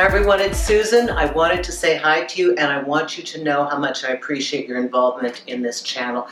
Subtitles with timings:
[0.00, 1.10] everyone, it's Susan.
[1.10, 4.04] I wanted to say hi to you and I want you to know how much
[4.04, 6.28] I appreciate your involvement in this channel.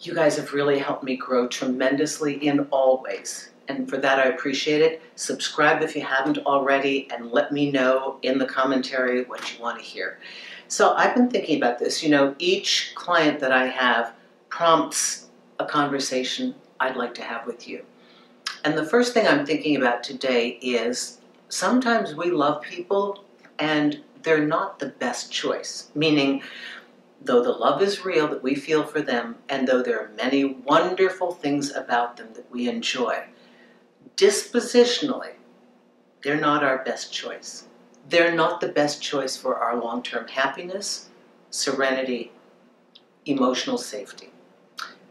[0.00, 3.50] You guys have really helped me grow tremendously in all ways.
[3.68, 5.00] And for that, I appreciate it.
[5.14, 9.78] Subscribe if you haven't already and let me know in the commentary what you want
[9.78, 10.18] to hear.
[10.68, 12.02] So I've been thinking about this.
[12.02, 14.12] You know, each client that I have
[14.50, 17.86] prompts a conversation I'd like to have with you.
[18.64, 21.19] And the first thing I'm thinking about today is
[21.50, 23.24] sometimes we love people
[23.58, 25.90] and they're not the best choice.
[25.94, 26.42] Meaning,
[27.22, 30.44] though the love is real that we feel for them, and though there are many
[30.44, 33.24] wonderful things about them that we enjoy,
[34.16, 35.32] dispositionally,
[36.22, 37.66] they're not our best choice.
[38.08, 41.08] They're not the best choice for our long term happiness,
[41.50, 42.32] serenity,
[43.26, 44.30] emotional safety.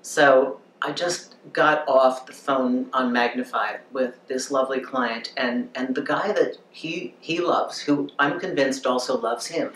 [0.01, 5.95] So I just got off the phone on Magnify with this lovely client and, and
[5.95, 9.73] the guy that he, he loves, who I'm convinced also loves him.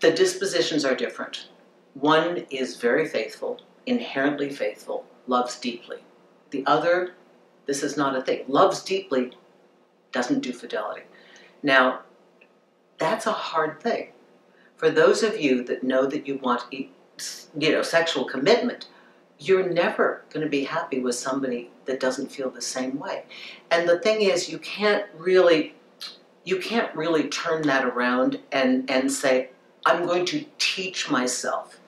[0.00, 1.48] The dispositions are different.
[1.94, 5.98] One is very faithful, inherently faithful, loves deeply.
[6.50, 7.14] The other,
[7.66, 9.32] this is not a thing, loves deeply,
[10.12, 11.02] doesn't do fidelity.
[11.62, 12.00] Now,
[12.98, 14.12] that's a hard thing.
[14.76, 16.88] For those of you that know that you want you
[17.72, 18.88] know sexual commitment,
[19.38, 23.24] you're never going to be happy with somebody that doesn't feel the same way.
[23.70, 25.74] And the thing is, you can't really,
[26.44, 29.50] you can't really turn that around and, and say,
[29.84, 31.78] I'm going to teach myself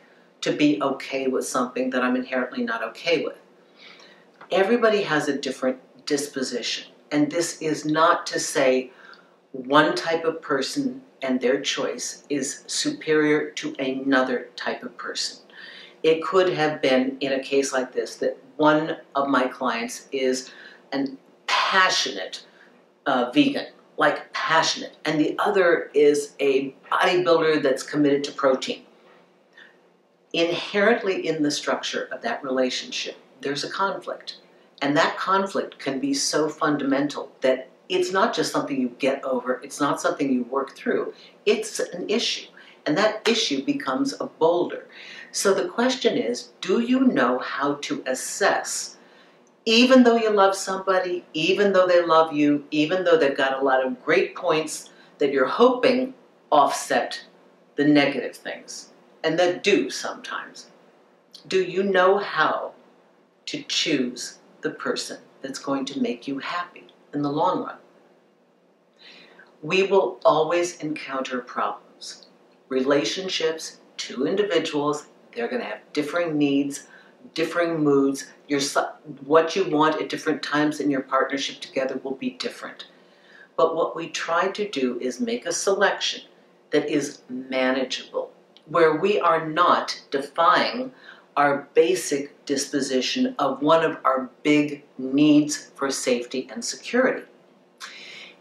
[0.43, 3.39] to be okay with something that I'm inherently not okay with.
[4.51, 6.93] Everybody has a different disposition.
[7.11, 8.93] And this is not to say
[9.53, 15.39] one type of person and their choice is superior to another type of person.
[16.03, 20.51] It could have been in a case like this that one of my clients is
[20.93, 22.45] an passionate
[23.07, 23.67] uh, vegan,
[23.97, 28.83] like passionate, and the other is a bodybuilder that's committed to protein.
[30.33, 34.37] Inherently in the structure of that relationship, there's a conflict.
[34.81, 39.61] And that conflict can be so fundamental that it's not just something you get over,
[39.63, 41.15] it's not something you work through,
[41.47, 42.47] it's an issue.
[42.87, 44.87] And that issue becomes a boulder.
[45.33, 48.97] So the question is do you know how to assess?
[49.65, 53.65] Even though you love somebody, even though they love you, even though they've got a
[53.65, 56.15] lot of great points that you're hoping
[56.51, 57.23] offset
[57.77, 60.69] the negative things, and that do sometimes,
[61.47, 62.73] do you know how
[63.47, 67.77] to choose the person that's going to make you happy in the long run?
[69.63, 72.27] We will always encounter problems.
[72.69, 76.87] Relationships, two individuals they're going to have differing needs,
[77.35, 78.31] differing moods.
[78.49, 78.61] Your,
[79.25, 82.87] what you want at different times in your partnership together will be different.
[83.57, 86.23] But what we try to do is make a selection
[86.71, 88.31] that is manageable,
[88.67, 90.93] where we are not defying
[91.37, 97.25] our basic disposition of one of our big needs for safety and security.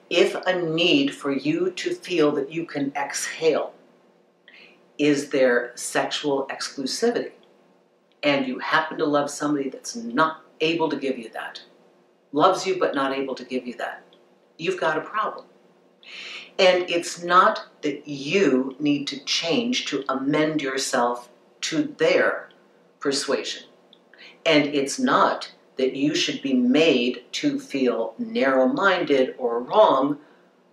[0.09, 3.73] If a need for you to feel that you can exhale
[4.97, 7.31] is there sexual exclusivity?
[8.23, 11.61] And you happen to love somebody that's not able to give you that,
[12.31, 14.03] loves you but not able to give you that,
[14.57, 15.45] you've got a problem.
[16.59, 21.29] And it's not that you need to change to amend yourself
[21.61, 22.49] to their
[22.99, 23.63] persuasion.
[24.45, 30.17] And it's not that you should be made to feel narrow minded or wrong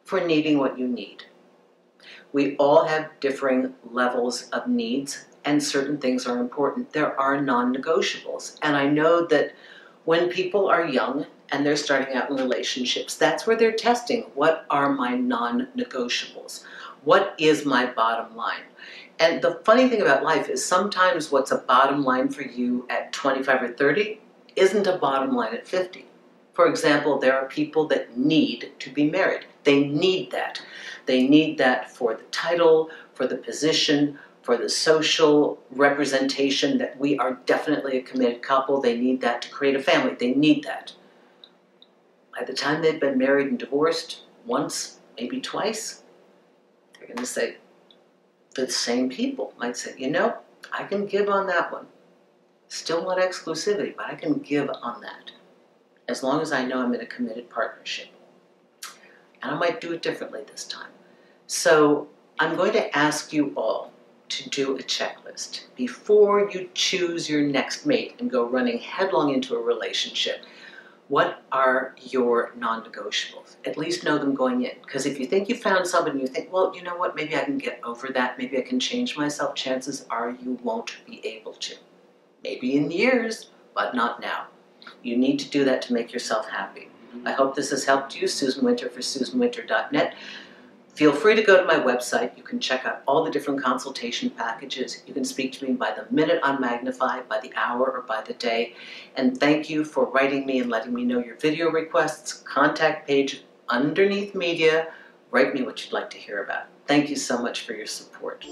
[0.05, 1.25] for needing what you need.
[2.35, 6.93] We all have differing levels of needs, and certain things are important.
[6.93, 8.59] There are non negotiables.
[8.61, 9.53] And I know that
[10.05, 14.67] when people are young and they're starting out in relationships, that's where they're testing what
[14.69, 16.65] are my non negotiables?
[17.05, 18.67] What is my bottom line?
[19.21, 23.13] And the funny thing about life is sometimes what's a bottom line for you at
[23.13, 24.21] 25 or 30
[24.57, 26.05] isn't a bottom line at 50.
[26.53, 29.47] For example, there are people that need to be married.
[29.65, 30.63] They need that.
[31.07, 37.19] They need that for the title, for the position, for the social representation that we
[37.19, 38.81] are definitely a committed couple.
[38.81, 40.15] They need that to create a family.
[40.15, 40.93] They need that.
[42.37, 46.03] By the time they've been married and divorced once, maybe twice,
[46.99, 47.57] they're going to say,
[48.55, 50.39] the same people might say, you know,
[50.73, 51.87] I can give on that one.
[52.69, 55.31] Still want exclusivity, but I can give on that
[56.09, 58.09] as long as I know I'm in a committed partnership.
[59.45, 60.89] And I might do it differently this time.
[61.47, 62.09] So
[62.39, 63.93] I'm going to ask you all
[64.31, 69.55] to do a checklist before you choose your next mate and go running headlong into
[69.55, 70.47] a relationship.
[71.09, 73.57] what are your non-negotiables?
[73.65, 74.73] At least know them going in.
[74.83, 77.37] Because if you think you found someone and you think, well, you know what, maybe
[77.37, 81.25] I can get over that, maybe I can change myself, chances are you won't be
[81.27, 81.77] able to.
[82.43, 84.47] Maybe in years, but not now.
[85.03, 86.89] You need to do that to make yourself happy.
[87.25, 88.27] I hope this has helped you.
[88.29, 90.15] Susan Winter for SusanWinter.net.
[90.95, 92.37] Feel free to go to my website.
[92.37, 95.03] You can check out all the different consultation packages.
[95.07, 98.23] You can speak to me by the minute on Magnify, by the hour, or by
[98.23, 98.75] the day.
[99.17, 102.33] And thank you for writing me and letting me know your video requests.
[102.33, 104.93] Contact page underneath media.
[105.33, 106.67] Write me what you'd like to hear about.
[106.87, 108.45] Thank you so much for your support.